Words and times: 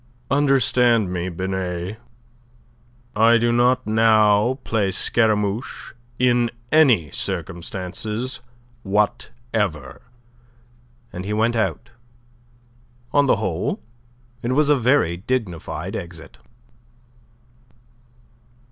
"Understand 0.31 1.13
me, 1.13 1.29
Binet. 1.29 1.99
I 3.15 3.37
do 3.37 3.51
not 3.51 3.85
now 3.85 4.57
play 4.63 4.89
Scaramouche 4.89 5.93
in 6.17 6.49
any 6.71 7.11
circumstances 7.11 8.39
whatever." 8.81 10.01
And 11.13 11.23
he 11.23 11.33
went 11.33 11.55
out. 11.55 11.91
On 13.13 13.27
the 13.27 13.35
whole, 13.35 13.79
it 14.41 14.53
was 14.53 14.71
a 14.71 14.75
very 14.75 15.17
dignified 15.17 15.95
exit. 15.95 16.39